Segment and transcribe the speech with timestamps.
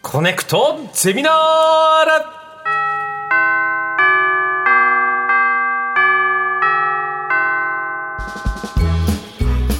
[0.00, 1.34] コネクトゼミナー
[2.04, 2.40] ル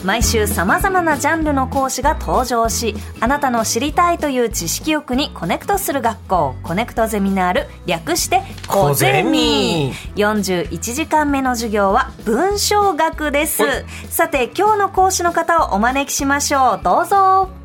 [0.04, 9.92] 毎週さまざまなジャンルの講師が登場しあなたの知りたいという知識欲にコネクトする学校コネクトゼミナール略してコゼミ。
[10.16, 13.62] 41時間目の授業は文章学です。
[14.08, 16.80] さて今日の講師の方をお招きしましょう。
[16.82, 17.59] どうぞ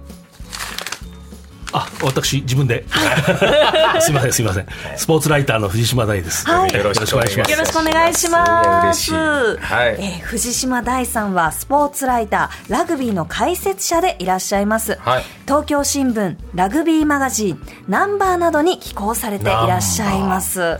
[1.76, 2.86] あ、私自分で。
[4.00, 4.68] すみません、すみません。
[4.96, 6.48] スポーツライターの藤島大です。
[6.48, 7.52] はい、よろしくお願いします。
[7.52, 9.14] よろしくお願いします。
[9.58, 14.98] はい、えー、藤島大さんはスポーツライター、ラグビーの解説者でいらっしゃいます。
[15.02, 20.62] はい、東京新聞、ラグビーマガジン、ナンバーなどに寄稿されていらっしゃいます。
[20.62, 20.80] はい、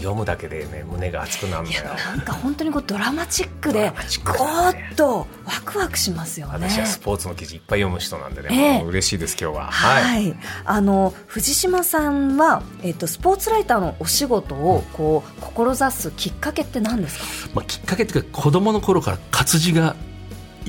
[0.00, 6.68] 読むだけでね胸が熱くなるんだよなんか本当にこうドラマチックでゴーッとワクワクしますよね。
[6.68, 9.66] 私はスポーツの記事いっぱい読む人なんでね、えー、嬉しいです今日は。
[9.70, 10.34] はい、
[10.64, 19.96] あの藤島さんは、えーと、スポーツライターのお仕事をこう志すきっかけって何ですか、まあ、きっかけっていうか子供の頃から活字が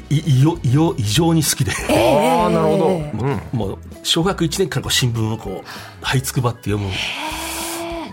[0.09, 6.89] いいよいよ異常に好きで、えー、ああなるほど、うん、もう小学1年からこう新聞をこう這いつくばって読む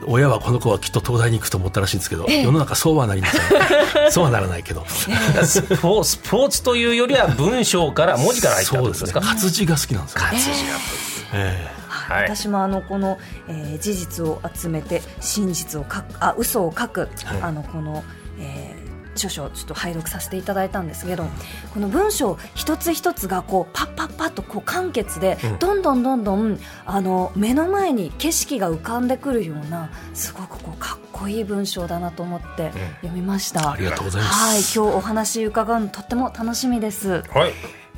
[0.08, 3.40] 親はこの子はきっと東大に行くと思ったらしいんですけど、世の中そうはなりません。
[4.10, 4.84] そうはならないけど。
[4.88, 9.20] スポスポーツというよりは文章から文字から入ったんですか？
[9.20, 10.54] 活字が好きなんですよ、活字が、
[11.34, 17.08] えーはい、私もあのこの、えー、事実を集めて真実を書くあ嘘を書く、はい、
[17.42, 18.02] あのこの、
[18.40, 18.87] えー
[19.18, 21.26] 著書をちょっと拝読させていただいたんですけど
[21.74, 34.34] この文章一つ一つがこうパッパッパッとこう簡潔で、どんどんどんどんあの目の前に景色が浮かんでくるようなすごくこうかっこいい文章だなと思って読みました、ありがとうございます。
[34.34, 37.22] はい今日お話伺うのとっても楽しみです。
[37.30, 37.52] はい。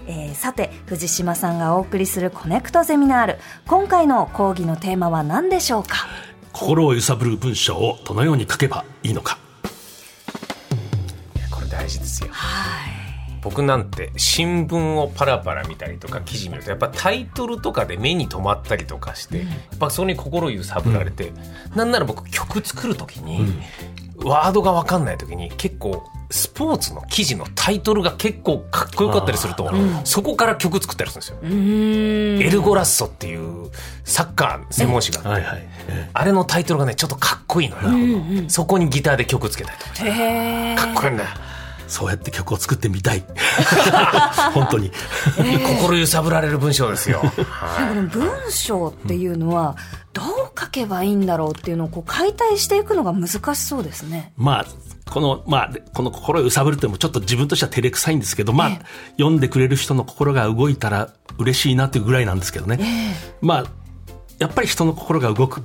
[0.06, 3.38] えー、さて藤島さんがお送りするコネクトゼミナール。
[3.66, 6.06] 今回の講義のテーマは何でしょうか？
[6.52, 9.38] 心を揺さぶる文章をどのように書けばいいのか
[11.90, 12.30] 事ですよ。
[13.42, 21.36] 僕なんて新聞をパラパラ見たりとか記事見るとやっぱタイトルとかで目に留まったりとかして、やっぱそれに心揺さぶられて、うん、
[21.74, 23.40] なんなら僕曲作る時に、
[24.18, 31.48] うん、ワードが分かんない時に結構スポーツの記事のタイトルが結構かっこよかったりすると、うん、そこから曲作ったりするんで
[32.36, 32.46] すよ。
[32.46, 33.70] エルゴラッソっていう
[34.04, 35.68] サッカー専門誌があって、はいはい、
[36.12, 39.94] あれのタイトルがねちょっとかっこいいのよ、そこにギターで曲つけたりとか。
[39.94, 41.30] かっこいいんだよ。
[41.90, 43.24] そうやって曲を作ってみたい。
[44.54, 44.90] 本当に、
[45.38, 49.76] えー、心揺さぶられる文章ですよ、はい、文章っていうのは
[50.12, 50.26] どう
[50.58, 54.32] 書けばいいんだろうっていうのをこう解体していくのが難しそうですね。
[54.36, 54.66] まあ
[55.10, 58.70] この、まあ、この心を揺さぶるってもちょっと自分としては照れくさいんですけど、まあ、
[59.16, 62.78] 読んでくれる人の心が動いたら嬉しいなっていうぐらいなんですけどね。
[62.80, 63.64] えー、まあ、
[64.38, 65.62] やっぱり人の心が動く、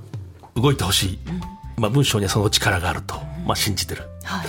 [0.56, 1.20] 動いてほしい。
[1.28, 1.42] うん。
[1.78, 3.16] まあ、文章にはその力があると、
[3.46, 4.48] まあ、信じてる、はい、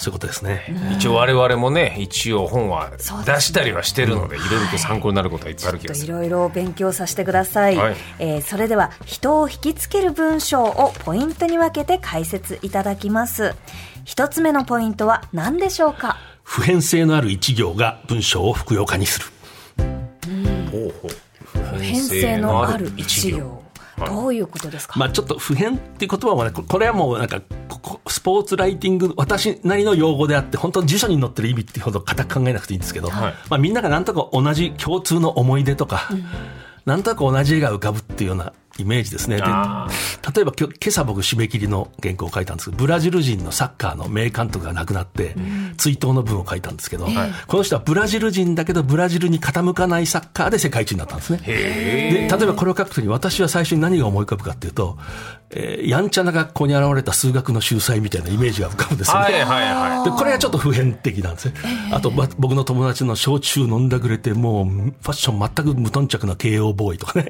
[0.00, 0.64] そういうことですね、
[0.96, 2.90] 一応我々もね一応本は
[3.26, 4.38] 出したりはしてるので、い。
[4.38, 13.54] ろいろと参考になることはいっぱいある気がする、いろいろ勉強させてください、はい、えー、それでは人を引きつける文章をポイントに分けて解説いただきます。
[14.06, 16.16] 一つ目のポイントは何でしょうか？
[16.42, 19.26] 普遍性のある一行が文章をふくよかにする、
[19.76, 20.92] うん、
[21.52, 23.59] 普遍性のある一行
[24.08, 27.42] どういうことですか、まあ、ちょっと普遍っていう言葉はねこれはもうなんか
[28.08, 36.24] スポーツライティング私なりの用語であって本当に辞書に載ってる意味っていうほど固く考えなくていいんですけど、はい、まあ、みんながなんとか同じ共通の思い出とか、うん、
[36.84, 39.36] なんとなく同じ絵が浮かぶっていうようなイメージですね。
[39.36, 45.34] で、例えば今朝僕締め切りの原稿を書いたんですけど、ブラジル人のサッカーの名監督が亡くなって、
[45.76, 47.06] 追悼の文を書いたんですけど、
[47.46, 51.38] この人はブラジル人だけどブラジルに傾かないサッカーで世界一になったんですね。
[51.38, 54.98] で、例えばこれを書くときに私は最初に何が思い浮かぶかっていうと、
[55.52, 59.22] えー、やんちゃな学校に現れた数学の秀才みたいなイメージが浮かぶんですよね。
[59.22, 61.54] はいはいはい、でこれはちょっと普遍的なんですね。
[61.92, 67.28] あと、ま、僕の友達の焼酎飲んだくれて、もうファッション全く無頓着な慶応ボーイとかね。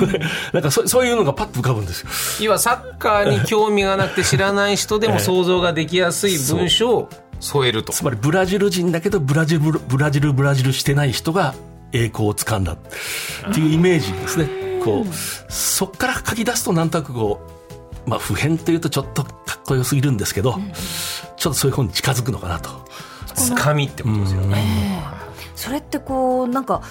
[0.52, 2.00] なんかそそういうのがパッと浮かぶんです
[2.40, 2.46] よ。
[2.46, 7.10] 要はサッカーに興味がなくて知らない人でも想像ができやすい文章を
[7.40, 7.92] 添えると。
[7.92, 11.54] つまりブラジル人だけどブラジル、ブラジル、ブラジルしてない人が
[11.92, 12.76] 栄光をつかんだっ
[13.52, 14.48] ていうイメージですね。
[14.82, 17.57] こう、そっから書き出すとなんとなくこう、
[18.08, 22.70] まあ、普遍というとちょっとかっこよすぎるんですけど、うん、ちょっとそういう本に近づくのかなと。
[23.34, 24.64] つかみってことですよね。
[25.54, 26.82] それってこうなんか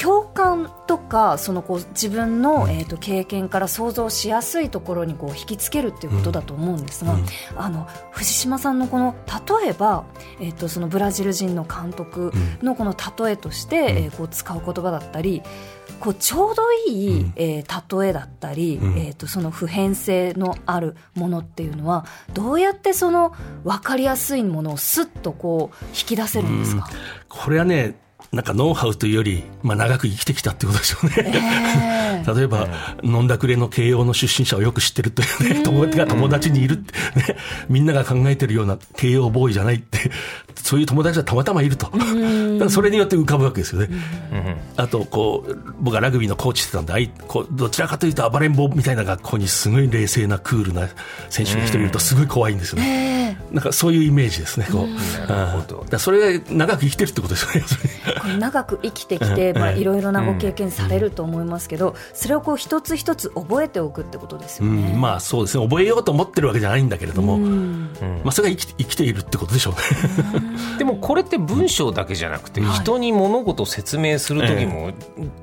[0.00, 7.24] 共感とかそのこう自分の、えー、と経験から想像しやすいところにこう引きつけるっていうことだと思うんですが、うん、
[7.56, 9.16] あの藤島さんのこの
[9.60, 10.04] 例えば、
[10.40, 12.32] えー、とそのブラジル人の監督
[12.62, 15.42] のこの例えとして、うん、えー、こう使う言葉だったり
[16.00, 23.34] こうちょうどいい、うん、えー、例えだったり、うん、えーと、その普遍性のあるものっていうのはどうやってその
[23.64, 26.88] 分かりやすいものをすっとこう引き出せるんですか、
[27.28, 27.96] これはね
[28.30, 31.14] なんかノウハウというより、まあ、長く生きてきたってことですよね。
[31.18, 32.68] えー、 例えば、
[33.02, 36.92] 飲んだくれの慶応の出身者をよく知ってるというね、友達が友達にいるって、
[37.32, 37.36] ね、
[37.70, 40.10] みんなが考えてるような慶応ボーイじゃないって、
[40.62, 41.90] そういう友達がたまたまいると。
[42.68, 43.88] それによって浮かぶわけですよね。
[44.76, 50.88] あと、こう、僕はラグビーのコーチしてたんで、あいこうどちらかというと暴れん坊みたいな学校にすごい冷静なクールな
[51.30, 53.38] 選手が一人いるとすごい怖いんですよね。
[53.50, 54.66] なんかそういうイメージですね。
[54.70, 55.28] こう。
[55.28, 55.86] なるほど。
[55.88, 57.66] だそれが長く生きてるってことですよね。
[58.20, 65.64] これ長く生きてきて、 まあ、いろいろなご経験されると思いますけど、それをこう一つ一つ覚えておくってことですよね、うん、まあそうですね。
[65.64, 67.90] 覚えようと思ってるわけじゃないんだけれども、うん、
[68.24, 69.74] まあ、それが生き生きているってことでしょう
[70.78, 74.90] でもこれって文章だけじゃなくて、人に物事を説明する時も、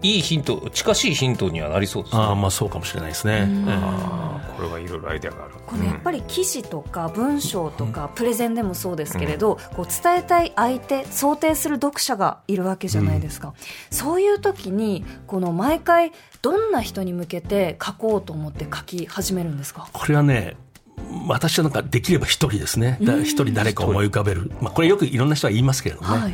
[0.02, 0.20] い。
[0.20, 2.22] いヒント近しいヒントにはなりそうですね。
[2.22, 4.35] あまあそうかもしれないですね、あこ
[4.66, 5.54] れはいろいろアイデアがある。
[5.66, 13.54] このやっぱり記事とか文章とか、プレゼンでもそうですけれど、こう伝えたい相手想定する読者がいるわけじゃないですか、うん、
[13.90, 19.88] そういう時にこの毎回どんな人に向けて書こうと思って書き始めるんですか？
[19.92, 20.56] これはね
[21.28, 22.98] 私はなんかできれば一人ですね。
[23.02, 26.34] 一人誰か思い浮かべる、まあ、これよくいろんな人は言いますけれどもね、はい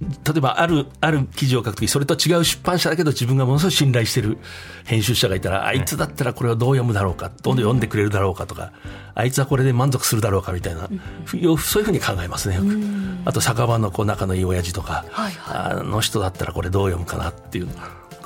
[0.00, 4.38] 例えばある、ある記事を書くとき、それと違う出版社だけど自分がものすごい信頼してる
[4.84, 8.72] 編集者がいたら、あいつだったらこれをどう読むだろうか、どんどん読んでくれるだろうかとか、
[9.14, 10.88] あいつはこれで満足するだろうかみたいな、
[11.26, 12.78] そういうふうに考えますね、よく。
[13.24, 15.04] あと、酒場のこう仲のいい親父とか、
[15.46, 17.68] あの人だったらこれどう読むかなっていう。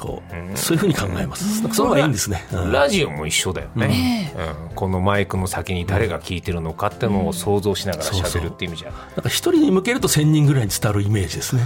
[0.04, 0.22] こ
[0.54, 4.32] うそういうふうに考えます、その方がいいんですね、ラジオも一緒だよね、
[4.68, 11.62] うん、このマイクの先に誰が聞いてるのかっていうのを想像しながら喋るっていう意味じゃ、なんか一人に向けると1000人ぐらいに伝わるイメージですね。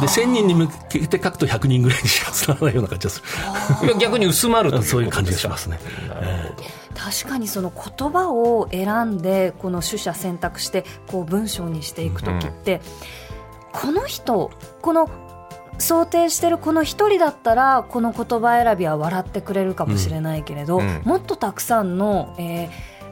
[0.00, 3.22] で1000人に向けて書くと100人ぐらいにしか伝わらないような感じがす。
[3.86, 5.78] る逆に薄まるというそういう感じがしますね、
[6.94, 12.80] 確かにその言葉を選んでこの取捨選択してこう文章にしていく時って、
[13.74, 14.50] うん、この人
[14.82, 15.08] この
[15.78, 22.70] 想定してるこの一人だったらこの言葉選びは笑ってくれるかもしれないけれど、うん、もっとたくさんの、えー、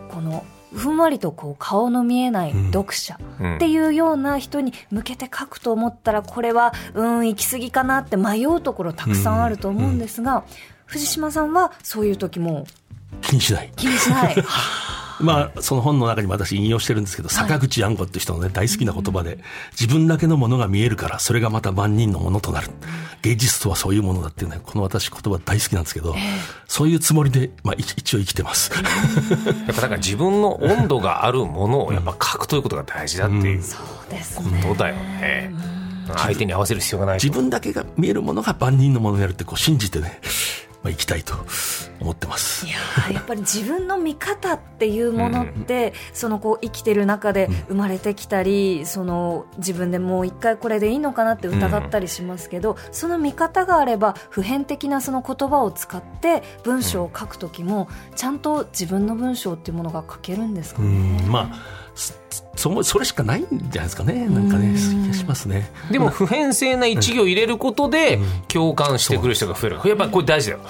[0.08, 10.44] このふんわりとこう顔の見えない読者っていうような人に向けて書くと思ったらこれはうん行き過ぎかなって迷うところたくさんあると思うんですが、
[10.86, 12.66] 藤島さんはそういう時も
[13.22, 13.72] 気にしない。
[13.76, 14.36] 気にしない。
[15.20, 19.38] まあ、その本の中にも私引用してるんですけど、坂口安吾っていう人のね、大好きな言葉で、
[19.72, 22.68] 自分だけのものが見えるから、それがまた万人のものとなる。
[23.22, 26.14] 芸術とはそういうものだっていうね、この私言葉大好きなんですけど、
[26.66, 28.70] そういうつもりで、まあ、一応生きてます。
[28.74, 33.62] やっぱなんか自分の温度があるものをやっぱ書くということが大事だっていう
[34.62, 35.54] ことだよね。
[36.16, 40.20] 相手に合わせる必要がない自分だけが見えるものが万人のものになるってこう信じてね
[40.84, 41.34] まあ、行きたいと
[41.98, 42.66] 思ってます。
[42.66, 42.76] いや
[43.10, 61.24] やっぱり自分の見方っていうものって、うん、そのこう生きてる中で生まれてきたり、うん、その自分でもう一回これでいいのかなって疑ったりしますけど、うん、その見方があれば普遍的なその言葉を使って文章を書く時も、ちゃんと自分の文章っていうものが書けるんですかね。
[61.26, 65.70] まあそそれしかないんじゃないですかね、なんかね、気がしますね。
[65.90, 69.76] でも、普遍性な一行入れることで、共感してくる人が増える。
[69.84, 70.60] やっぱりこれ大事だよ。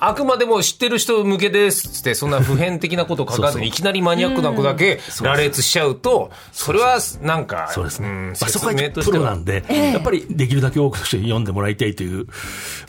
[0.00, 8.32] あくまでも知ってる人向けですって、そんな普遍的なことを書かずに、いきなりマニアックな子だけ羅列しちゃうと、それはなんか、そうですね。
[8.34, 12.26] そこはプロなんで、やっぱりできるだけ多くの人に読んでもらいたいという、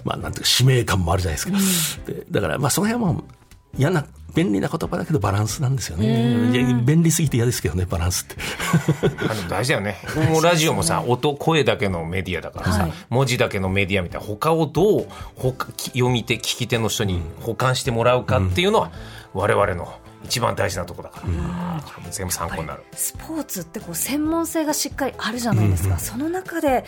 [0.06, 2.04] まあ、なんていうか、使命感もあるじゃないですか。
[2.32, 3.22] だから、まあ、その辺は
[3.78, 4.06] 嫌な
[4.38, 6.84] 便利な言葉だけどバランスなんですよね。
[6.86, 8.36] 便利すぎて嫌ですけどね、バランスって。
[9.30, 9.98] あの大事だよね。
[10.32, 18.92] もうラジオもさ、音、声だけのメディアだからさ、はい、文字だけのメディアみたいな、他をどう他読み手、聞き手の人に保管してもらうかっていうのは、
[19.34, 19.92] 我々の
[20.24, 22.84] 一番大事なとこだから、うん、全部参考になる。
[22.94, 25.90] スポーツってこう専門性がしっかりあるじゃないですか。
[25.90, 26.86] うんうん、その中で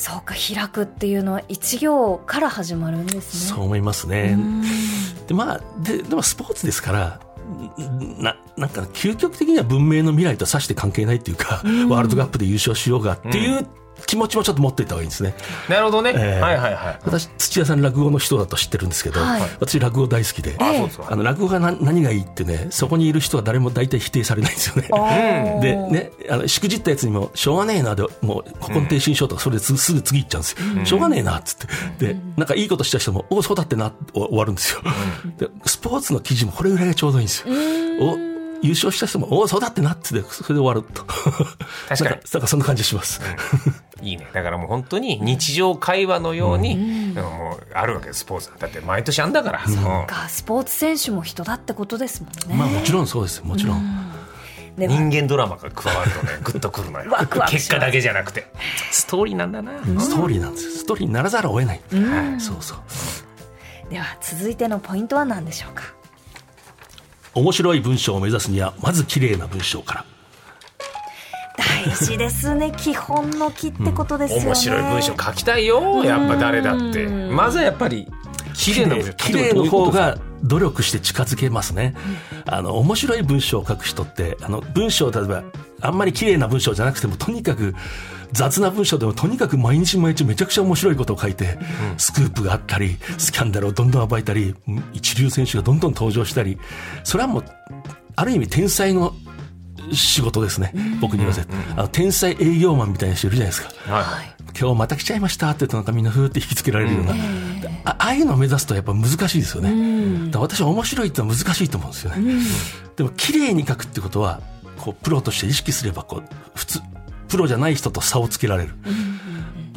[0.00, 3.54] そうか開くっていうのは一行から始まるんですね。
[3.54, 4.34] そう思いますね。
[5.26, 7.20] でまあででもスポーツですから
[8.18, 13.66] ななんか究極的には文明の未来とさして関係ないっていうか、ワールドカップで優勝しようがっていう
[14.06, 15.34] 気持ちもちょっと持っていった方がいいんですね。
[15.68, 16.12] なるほどね。
[16.14, 17.00] えー、はいはいはい。
[17.04, 24.88] 私、土屋さん落語の人だと知ってるんですけど、はい、私落語大好きで、あの落語が何がいいってね、そこにいる人は誰も大体否定されないんですよね。
[25.60, 30.56] で、ね、あの、しくじったやつにも、しょうがねえなで、もう、古今亭新章とかそれですぐ次行っちゃうんですよ。
[30.78, 31.56] うん、しょうがねえな、っつっ
[31.98, 32.14] て。
[32.14, 34.82] で、なんかいいことした人も、おそうだってな、終わるんですよ。
[35.38, 37.54] で、スポーツの記事もこれぐらいがちょうどいいんですよ。
[38.00, 38.29] お
[38.62, 41.04] 優勝した人も、おお、そうだってなってそれで終わると。
[41.88, 42.20] 確かに。
[42.32, 43.20] なんかそんな感じします。
[44.00, 44.28] うん、いいね。
[44.32, 49.64] だからもう本当に日常会話のように、うん、もうあるわけです、スポーツだって毎年あんだから。
[49.66, 52.56] うん、そうか、スポーツ選手も人だってことですもんね。
[52.56, 53.42] まあもちろんそうです。
[53.42, 54.10] もちろん。
[54.76, 57.12] 人間ドラマが加わるとね、 ぐっとくるのよ。
[57.48, 58.50] 結果だけじゃなくて。
[58.90, 59.72] ストーリーなんだな。
[59.98, 61.80] ストーリーなんですストーリーにならざるを得ない。
[61.92, 62.78] はい、そうそう。
[63.90, 65.99] では続いてのポイントは何でしょうか？
[67.34, 70.04] 面白い文章を目指すにはまず綺麗な文章から。
[71.56, 72.72] 大事ですね。
[72.76, 77.06] 基本の木ってことですよね、面白い文章書きたいよやっぱ誰だって。
[77.06, 78.06] まずはやっぱり
[78.54, 79.12] 綺麗な文章。
[79.14, 81.94] 綺麗の方が努力して近づけますね、
[82.46, 85.44] うん、あの面白い文章を書く人ってあの文章例えば
[85.80, 87.74] あんまり綺麗な文章じゃなくてもとにかく
[88.32, 91.58] 雑な文章でもとにかく毎日毎日めちゃくちゃ面白いことを書いて、
[91.92, 94.54] うん、スクープがあったりスキャンダルをどんどん暴いたり
[94.92, 96.58] 一流選手がどんどん登場したり
[97.02, 97.44] それはもう
[98.16, 99.14] ある意味天才の
[99.92, 107.14] 仕事ですね、僕に言わせて、あの天才営業マンみたいな人いるじゃないですか、はい、今日また来ちゃいましたって言うとなんかみんなふーって引きつけられるような、
[107.84, 112.42] ああいうのを目指すとやっぱ難しいですよね、私は面白いってのは難しいと思うんですよね、
[112.96, 114.40] でも綺麗に書くってことは
[114.78, 116.80] こうプロとして意識すればこう普通
[117.28, 118.74] プロじゃない人と差をつけられる。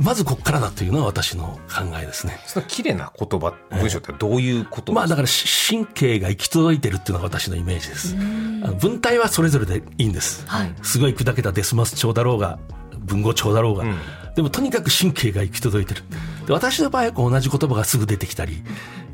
[0.02, 2.40] まずここからだというのは私の考えですね。
[2.48, 5.28] その綺麗な言葉、文章ってどういうことまあだから
[5.70, 8.16] 神経が行き届いてるっていうのが私のイメージです。
[8.64, 10.46] あの文体はそれぞれでいいんです。
[10.48, 12.58] はい、すごい砕けたデスマス帳だろうが、
[12.98, 13.96] 文語帳だろうが、うん、
[14.36, 16.04] でもとにかく神経が行き届いてる。
[16.48, 18.64] で私の場合は同じ言葉がすぐ出てきたり、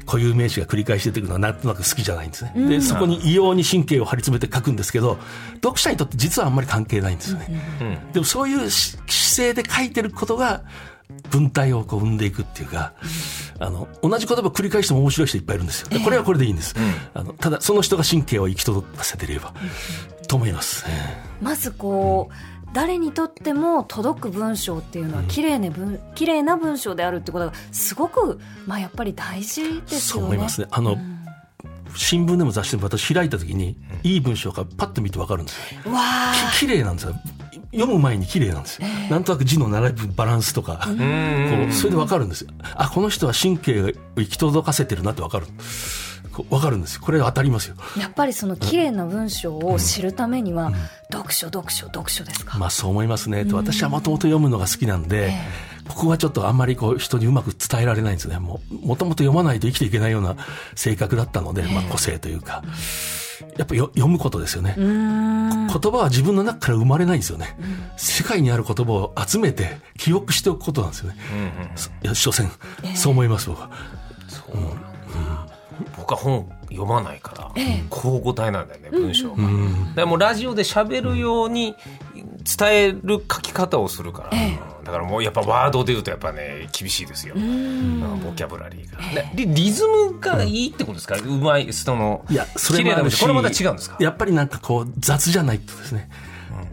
[0.05, 2.53] 固有名詞が繰り返し出てくるのはなんとなく好きじゃないんですね。
[2.55, 5.19] うん、で、そこに異様に神経を張り詰めて書くんですけど、
[5.55, 7.61] 読者にとって実はあんまり関係ないんですよね。
[7.81, 10.63] うん、でもそういう姿勢で書いてることが、
[11.31, 12.93] 文体をこう生んでいくっていうか、
[13.59, 15.87] あの、同じ言葉を繰り返しても面白い人いっぱいいるんですよ。
[16.03, 16.75] これはこれでいいんです。
[17.13, 19.53] あのただ、その人が神経を行き届かせてれば、
[20.27, 20.85] と思います。
[21.41, 22.33] まずこう、
[22.73, 29.81] 誰にとっても届く文章っていうのは綺麗な文、綺麗な文章であるってことがすごく、まあ、やっぱり大事ですよね。
[29.99, 30.67] そう思いますね。
[30.71, 31.19] あの、うん、
[31.95, 35.91] 新聞でも雑誌でも私開いた時に、いい文章がパッと見てわかるんですよ。
[35.91, 35.99] わ
[36.53, 37.15] き綺麗なんですよ。
[37.71, 38.87] 読む前に綺麗なんですよ。
[38.87, 40.91] えー、なんとなく字の並びバランスとか、こ
[41.69, 42.51] うそれでわかるんですよ。
[42.75, 45.47] あ、この人は神経を行き届かせてるなってわかる。
[46.49, 47.75] わかるんですこれ当たりますよ。
[47.97, 50.73] やっぱりその綺麗な文章を知るためには、うん、
[51.11, 52.57] 読書読書読書ですか？
[52.57, 55.33] まあそう思いますね、私はもともと読むのが好きなんで、
[55.87, 58.39] ここはちょっとあんまりこう人にうまく伝えられないんですね。
[58.39, 60.35] ももともと読まないと生きていけないような
[60.75, 62.63] 性格だったので、まあ個性というか、
[63.57, 64.75] やっぱ読むことですよね。
[64.77, 67.57] 言葉は自分の中から生まれないんですよね。
[67.97, 71.17] 世界にある言葉を集めて記憶しておくことなんですよね。
[72.03, 72.49] いや、所詮、
[72.95, 73.69] そう思います、僕は。
[74.27, 74.88] そう、うん
[76.09, 79.43] 僕は本読まないから、交互体なんだよね、文章が。
[79.95, 81.75] でもラジオで喋るように
[82.57, 84.31] 伝える書き方をするから、
[84.83, 88.97] だからもうやっぱワードで言うとやっぱね厳しいですよ、ボキャブラリーが。
[89.35, 93.97] でリズムがいいってことですか、うまい人のいやそれもあるしこれまた違うんですか？
[93.99, 96.09] やっぱりなんかこう雑じゃないとですね、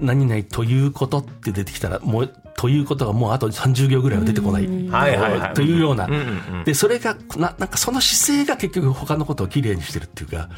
[0.01, 4.67] 何々ということって出てきたらもうということがもうあと30行ぐらいは出てこない。
[4.67, 5.55] はいはいはい。
[5.55, 6.09] というような。
[6.65, 10.49] で、それが、な、なんかその姿勢が結局他のことをきれいにしてるっていうか。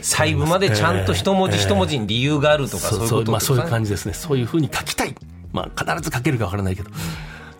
[0.00, 4.12] 細部までちゃんと一文字一文字に理由があるとか、そういうことまあそういう感じですね。
[4.12, 5.14] そういうふうに書きたい。
[5.52, 6.90] まあ必ず書けるかわからないけど、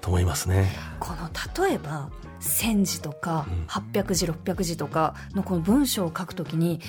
[0.01, 0.71] と思いますね。
[1.01, 2.09] この、例えば、
[2.45, 6.81] 1000字とか800字600字とかのこの文章を書くときに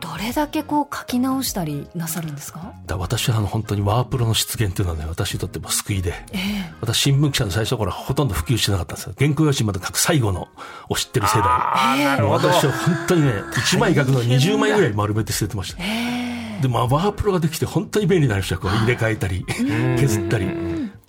[0.00, 2.74] どれだけこう書き直したりなさるんですか？
[2.88, 9.14] 私はあの本当にワープロの出現っていうのはね、私にとっても救いで、えー、私新聞記者の最初からほとんど普及してなかったんですよ。
[9.16, 10.48] 原稿用紙まで書く最後の
[10.90, 11.98] を知ってる世代。
[12.00, 15.82] えー、私は本当にね、1枚書くのに20枚ぐらい丸めて捨ててました。
[15.82, 18.58] えー、で、まあワープロができて本当に便利になりました。
[18.58, 20.48] こう入れ替えたり、削ったり。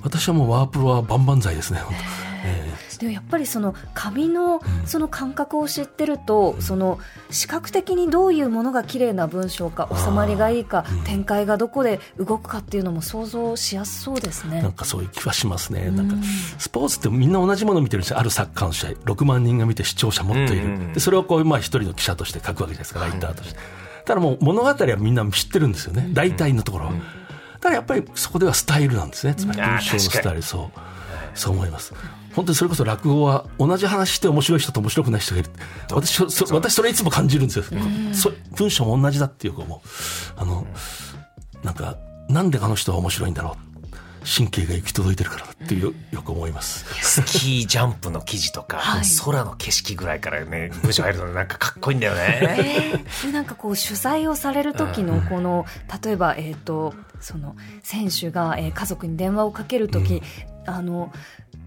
[0.02, 2.25] 私はもうワープロは万々歳ですね、本当。
[2.98, 7.00] でもやっぱりその紙のその感覚を知ってると、その
[7.30, 14.62] 視覚的にどういうものが綺麗な文章か収まりがいいか、展開がどこで動くかっていうのも想像しやすそうですね。
[14.62, 16.16] なんかそういう気はしますね、なんか
[16.58, 18.20] スポーツってみんな同じものを見てるんですよ。
[18.20, 23.00] あるサッカーの試合6万人が見て視聴者もっといる、でそれをこうまあ一人の記者として書くわけじゃないですか。
[23.02, 23.60] ライターとして、
[24.06, 26.10] ただもう物語はみんな知ってるんですよね。
[26.14, 26.98] 大体のところは、だ
[27.60, 29.36] からやっぱりそこではスタイルなんですね。
[29.36, 30.42] つまり文章のスタイル。
[30.42, 30.80] そう。
[31.36, 31.94] そう思います
[32.36, 35.50] 本当にそれこそ落語は同じ話して面白い人と面白くない人がいる。
[35.92, 37.66] 私そ私それいつも感じるんですよ、
[38.14, 39.82] そ文章も同じだっていうかも
[40.38, 40.68] うあの
[41.64, 41.98] なんか
[42.30, 43.66] なんであの人は面白いんだろう。
[44.26, 46.84] 神経が行き届いてるからってよよく思います。
[47.04, 53.04] スキージャンプの記事とか、はい、空の景色ぐらいからね文章入るのなんかかっこいいんだよね。
[53.24, 55.66] えー、なんかこう取材をされる時のこの、
[56.04, 61.12] 例えば、えーと、その選手が、えー、家族に電話をかける時、うん、あの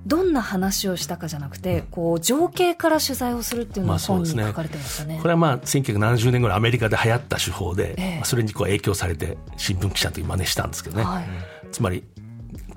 [0.07, 5.19] どんな話をしたかじゃなくて、こう情景から取材をするっていうのが本に書かれてましたね。
[5.21, 11.05] これはまあ1970年頃アメリカで流行った手法で、えー、それにこう影響されて新聞記者という真似したんですけどね。
[11.05, 11.25] はい、
[11.73, 12.05] つまり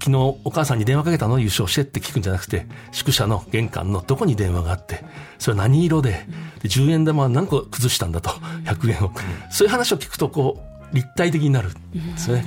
[0.01, 5.03] 昨日お母さんに電話かけたの優勝してって聞くんじゃなくて、宿舎の玄関のどこに電話があって、
[5.37, 6.25] それは何色で、
[6.63, 8.31] で10円玉は何個崩したんだと、
[8.65, 9.11] 100円を。
[9.51, 12.45] そういう話を聞くと、こう、立体的になるんですね。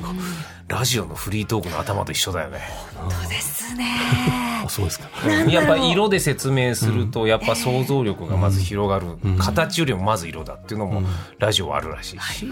[0.66, 2.60] ラジオのフリートークの頭と一緒だよね。
[2.96, 3.84] 本当ですね。
[4.68, 5.08] そうですか。
[5.48, 11.02] やっぱ色で説明すると、やっぱ想像力がまず広がる、形よりもまず色だっていうのも
[11.38, 12.46] ラジオはあるらしいし。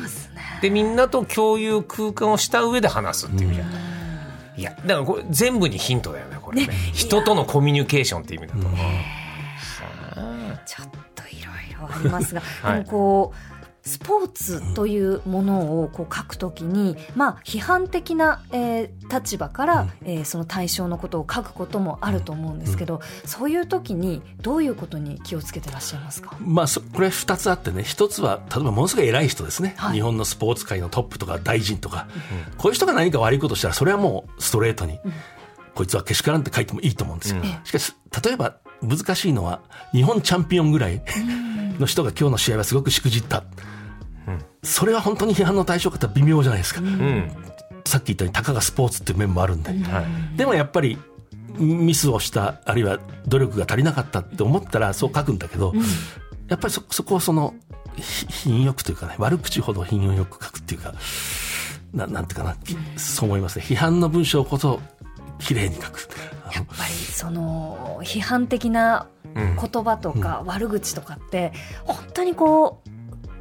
[0.60, 4.02] で、みんなと共有空間をした上で話すっていう意味じゃない。
[4.56, 8.74] いやだからこれ全部にヒントだよねこれね、ね、人とのコミュニケーションっていう意味だと、うん、
[10.66, 13.51] ちょっといろいろありますが、はい、でもこう
[13.84, 27.82] スポーツというものをこう書くときに、まあ、批判的な、えー、立場から、うん、えー、その対象のことを書くこともあると思うんですけど、うん、そういうときにどういうことに気をつけてらっしゃいますか、まあ、これ2つあってね。
[27.82, 32.06] 一つは例えばものすごい偉い人ですね、はい、日本のスポーツ界のトップとか大臣とか、
[32.50, 35.00] うん、こういう人が何か悪いことしたらそれはもうストレートに、
[35.74, 37.42] こいつはけしからんって書いてもいいと思うんですよ。
[37.64, 39.60] しかし例えば難しいのは
[39.92, 41.02] 日本チャンピオンぐらい
[41.78, 43.42] の人が今日の試合はすごくしくじった。
[44.72, 47.30] それは本当に批判の対象方微妙じゃないですか、うん、
[47.84, 49.72] さっき言ったようにたかがスポーツっていう面もあるんで、
[50.36, 50.98] でもやっぱり
[51.58, 52.98] ミスをしたあるいは
[53.28, 55.80] 努力が足りなかったって思ったらそう書くんだけど、うん、
[56.48, 57.54] やっぱりそそこをその
[57.98, 60.94] 品よくというかね悪口ほど品よく書くっていうか
[61.92, 62.56] ななんていうかな、
[62.96, 63.66] そう思いますね。
[63.66, 64.80] 批判の文章こそ
[65.38, 66.08] 綺麗に書く。
[66.54, 71.52] やっぱりその批判的な言葉とか悪口とかって
[71.84, 72.88] 本当にこう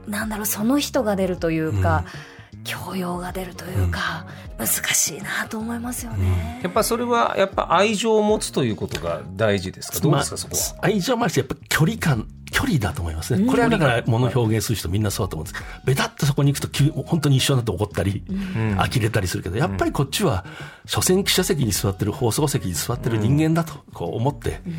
[0.08, 2.06] なんだろうその人が出るというか、
[2.54, 4.26] うん、教養が出るというか、
[4.58, 10.00] うん、難しいなと思いますよね、やっぱそれはやっぱ愛情を持つということが大事ですか？
[10.00, 10.86] どうですか、そこは？
[10.86, 13.50] 愛情もあるしやっぱ距離感距離だと思いますね。
[13.50, 15.64] これはだから物を表現する人みんなそうだと思うんです。
[15.86, 20.44] ベタッとそこに行くと急本当に一緒になって怒ったり、うん、呆れたりするけど、やっぱりこっちは、
[20.86, 24.74] 所詮記者席に座ってる、放送席に座ってる人間だとこう思って、うん、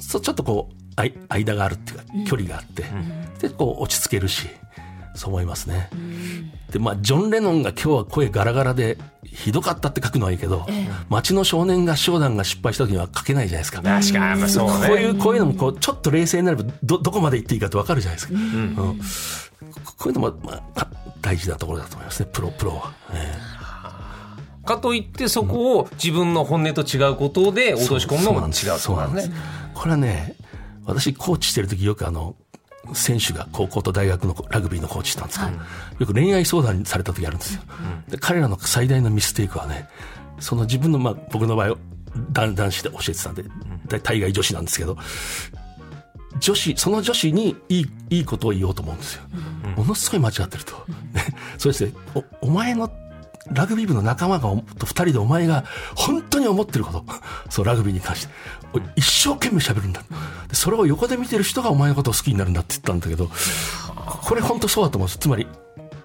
[0.00, 0.75] そうちょっとこう、
[1.28, 2.84] 間があるっていうか、距離があって、
[3.40, 4.48] で、こう落ち着けるし、
[5.14, 5.88] そう思いますね。
[6.70, 13.82] で、まあ、ジョン・レノンが今日は声ガラガラで、ひどかったって書くのはいいけど、ええ、町の少年合唱団が失敗した時には書けないじゃないですか。
[13.82, 14.88] 確かに、そうね。
[14.88, 18.34] こういう、こういうのも、こう、ちょっと冷静になれば、ど、どこまで行っていいかってわかるじゃないですか。
[18.34, 18.44] うん、う
[18.92, 19.00] ん、
[19.96, 20.88] こういうのも、まあ、
[21.20, 22.92] 大事なところだと思いますね、プロ、プロは。
[23.12, 23.56] え
[24.66, 29.36] かといってそこを自分の本音と違うことで落し込むのも違うそうなんですね。
[29.72, 30.34] これはね、
[30.86, 32.36] 私コーチしてる時よくあの、
[32.94, 37.62] 選手が高校と大学のラグビーのコーチしたんですけど、よく恋愛相談された時あるんですよ。
[38.08, 39.88] で彼らの最大のミステイクはね、
[40.38, 41.76] その自分の、まあ、僕の場合
[42.32, 43.44] 男子で教えてたんで、
[44.00, 44.96] 大概女子なんですけど、
[46.38, 49.22] 女子、その女子にいい、いいことを言おうと思うんですよ。
[49.76, 50.72] ものすごい間違ってると。
[51.58, 52.90] そうですね、お、お前の
[53.50, 57.04] ラグビー部の仲間がと二人でお前が本当に思ってること、
[57.48, 58.32] そう、ラグビーに関して、
[58.96, 60.02] 一生懸命喋るんだ。
[60.52, 63.30] それを横で見てる人がお前のことを好きになるんだって言ったんだけど、
[64.22, 65.18] これ本当そうだと思うんです。
[65.18, 65.46] つまり、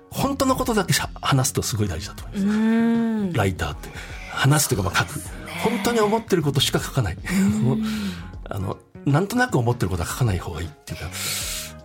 [0.10, 3.38] 本当のことだけ話すとすごい大事だと思います。
[3.38, 3.89] ライターって。
[4.32, 5.19] 話すというか、まあ書く。
[5.63, 7.17] 本当に思ってることしか書かない。
[8.49, 11.06] あの、なんとなく思ってることは書かない方がいいっていうか、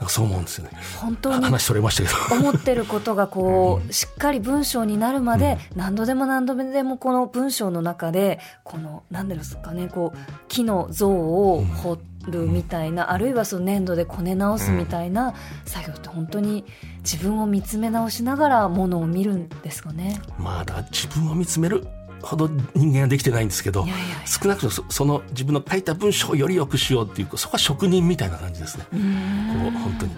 [0.09, 0.71] そう思うんですよね。
[1.01, 2.41] 本当に話それましたけど。
[2.41, 16.65] 思ってることがこう、しっかり文章になるまで、何度でも何度でもこの文章の中で、この、なんですかね、こう、木の像を彫るみたいな、あるいはその粘土でこね直すみたいな作業って本当に
[17.03, 20.21] 自分を見つめ直しながらものを見るんですかね。
[20.39, 21.87] まあ、だ自分を見つめる
[22.23, 23.87] ほど人間はできてないんですけど
[24.25, 28.85] 少なくともその自分の書いた文章をより良くしようっていうそこは職人みたいな感じですね。
[28.91, 30.17] こう本当に。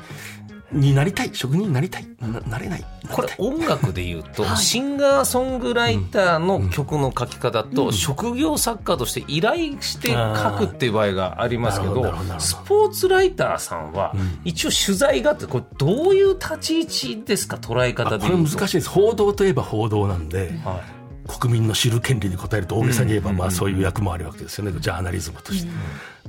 [0.70, 2.06] になりたい職人になりたい。
[2.20, 2.84] ななれない。
[3.11, 17.56] これ音楽でいうと、はい、シンガーソングライターの曲の書き方と、うん、職業作家として依頼して書くっていう場合がありますけどスポーツライターさんは、一応取材があってこれどういう立ち位置ですか？
[17.56, 18.90] 捉え方でこれ難しいです。
[18.90, 20.97] 報道といえば報道なんで、はい
[21.28, 25.70] 国民の知る権利に応えると大げさに言えば、まあそういう役もあるわけですよね、ジャーナリズムとして。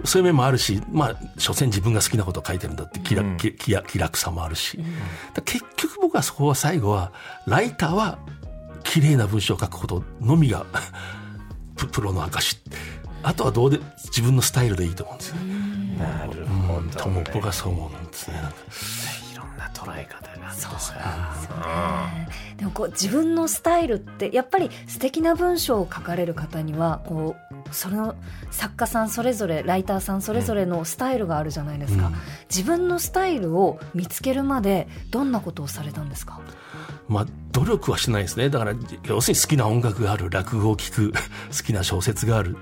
[0.03, 4.79] そういう面もあるし、まあ、所詮自分が好きなことを書いてるんだって気楽,、気気楽さもあるし、
[5.45, 7.11] 結局僕はそこは最後は、
[7.47, 8.19] ライターは
[8.83, 10.65] 綺麗な文章を書くことのみが
[11.91, 12.57] プロの証。
[13.21, 15.35] あとはどうで自分のスタイルでいいと思うんですよ。
[15.99, 18.41] なるほど、ね、とも僕はそう思うんですね。
[19.79, 20.99] 捉え方がそうですね。
[22.57, 28.15] でもこう自分のスタイルってやっぱり素敵な文章を書かれる方にはこうその
[28.51, 32.15] 作家さんそれぞれライターさんそれぞれのスタイルがあるじゃないですか、うん、
[32.49, 36.41] 自分のスタイルを見つけるまでどんなことをされたんですか？
[37.07, 38.49] まあ、努力はしないですね。
[38.49, 38.73] だから、
[39.05, 41.11] 要するに好きな音楽がある、落語を聴く、
[41.57, 42.55] 好きな小説がある。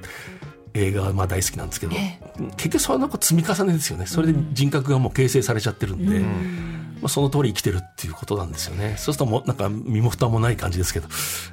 [0.74, 1.96] 映画はまあ大好きなんですけど、
[2.56, 4.06] 結局その積み重ねですよね。
[4.06, 8.96] それで人格がもう形成されちゃってるんで、うん、まあ、その通り生きてるっていうことなんですよね。
[8.98, 11.08] そうするともなんか身も蓋もない感じですけど、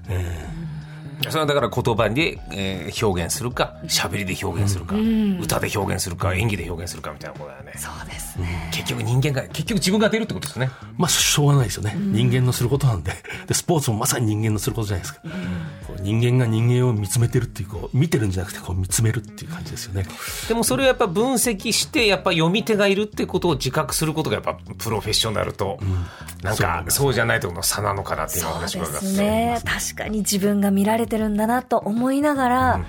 [0.08, 0.83] えー
[1.28, 7.72] それはだから言葉で、えー、表現するか喋りで表現するか、うん、歌で表現するか演技で表現するかみたいなことだよね。
[7.76, 8.70] そうですね。
[8.72, 10.70] 結局人間が結局自分が出るってことですね。
[10.98, 13.12] まあしょうがないですよね、うん、人間のすることなんで。
[13.46, 20.06] でスポーツもまさに人間のすることじゃないですか、うん、人間が人間を見つめてるっていうこう見てるんじゃなくてこう見つめるっていう感じですよね。
[20.48, 26.06] でもそれをやっぱ分析してやっぱ読み手がいるってことを自覚することがやっぱプロフェッショナルと、うん、
[26.42, 29.60] なんかそうじゃないところの差なのかなっていう話がそうですね。
[29.64, 32.82] 確かに自分が見られてるんだなと思いながら、うん、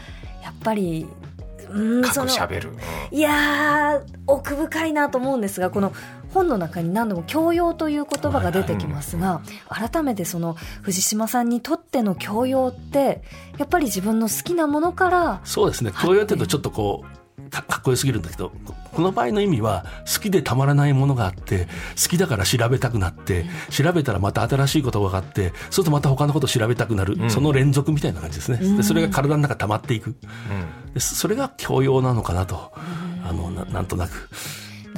[0.44, 1.08] やっぱり
[1.70, 2.72] うん、そのる、
[3.12, 5.92] いや奥深いなと思うんですがこの
[6.34, 13.24] 本の中に何度も教養という言葉が出てきますが、改めてその藤島さんにとっての教養って
[13.58, 15.92] やっぱり自分の好きなものからそうですね。
[16.02, 17.25] 教養っていうとちょっとこう
[17.64, 18.52] かっこよすぎるんだけど
[18.94, 21.68] この場合の意味は好きでたまらないものがあって
[22.02, 28.78] 好きだから調べたくなって調べたらまた新しいことが分かってそうするとまた他のことを調べたくなる、うん、その連続みたいな感じですね。
[28.78, 30.16] でそれが体の中溜まっていく、
[30.94, 32.72] うん、それが教養なのかなと。
[33.28, 34.30] あのなんとなく。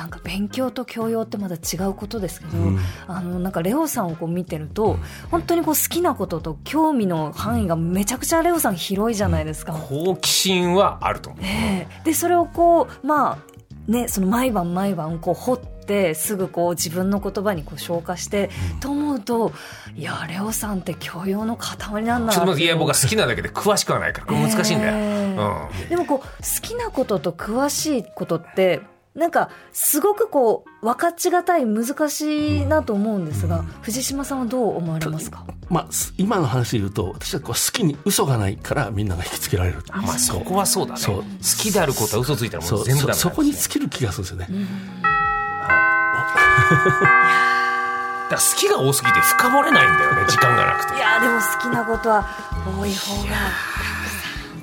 [0.08, 4.98] なんか勉強と教養ってまだ違うことですけど、うん、あのなんかレオさんをこう見てると、うん、
[5.30, 9.74] 本当にこう好きなことと興味の範囲がめちゃくちゃレオさん広いじゃないですか。
[9.74, 11.46] 好奇心はあると思う。
[11.46, 19.52] えー、でそれをこうまあねその毎晩毎晩こう掘ってすぐこう自分の言葉にこう消化して、うん、と思うと
[19.94, 26.26] いやレオさんって教養の塊なんだちょっといや僕は好きなだけで詳しくはないから難しいんだよ、えーうん、でもこう好
[26.62, 28.80] きなことと詳しいことって
[29.18, 35.88] なんかすごくこう分かちがたい難しいなと思うんですが、うん、藤島さんはどう思われますか、まあ、
[36.20, 41.02] 今の話で言うと私はこう好きに嘘がないからみんなが引きつけられるあ、まあ、そこはそうだね。
[41.04, 41.24] 好
[41.60, 44.58] きであることは嘘ついたらもう全部だ、ね、そこに尽きる気がするんですよね、うん、
[48.30, 50.96] だ好きが多すぎて深掘れないんだよね時間がなくて。
[50.96, 52.30] いやでも好きなことは
[52.80, 53.36] 多い方が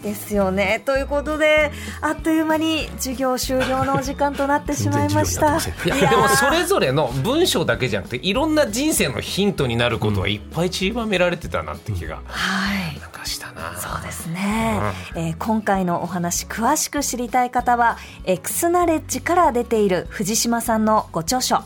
[0.05, 0.83] ですよね。
[0.85, 5.57] ということであっという間に授業終了のお時間となってしまいました。
[5.57, 13.01] いやでもそれぞれの文章だけじゃなくていろんな人生のヒントになることはいっぱい散りばめられてたなって気が、うん、はい。
[13.01, 13.75] なんかしたな。
[13.79, 14.79] そうですね、
[15.17, 21.63] うん、えー、今回のお話詳しく知りたい方はエクスナレッジから出ている藤島さんのご著書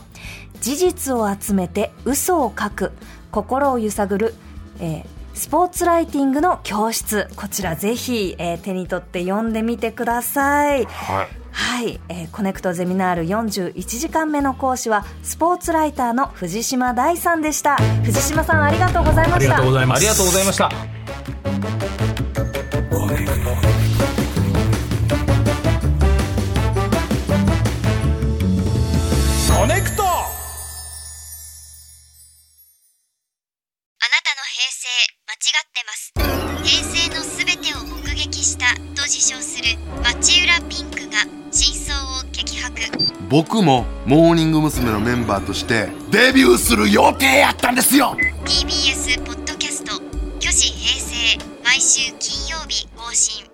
[0.61, 2.91] 事実を集めて嘘を書く
[3.31, 4.33] 心を揺さぐる、
[4.79, 7.29] えースポーツライティングの教室。
[7.37, 10.83] こちらぜひ、えー、手に取って読んでみてください。
[10.83, 11.27] はい。
[11.51, 17.77] はい、えー、コネクトゼミナール41時間目の講師はスポーツライターの藤島大さんでした。
[18.03, 19.35] 藤島さんありがとうございました。
[19.35, 19.97] ありがとうございます。
[19.99, 20.98] ありがとうございました
[35.59, 36.13] ってます。
[36.63, 42.81] 平成の全てを目撃したと自称する町浦ピンクが真相を激白。
[43.29, 44.89] 僕もモーニング娘。
[44.91, 48.15] のメンバーとしてデビューする予定やったんですよ。
[48.45, 50.01] TBS ポッドキャスト
[50.39, 53.48] 「巨子平成」毎週金曜日更新。